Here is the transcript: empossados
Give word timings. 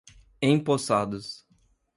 empossados 0.41 1.45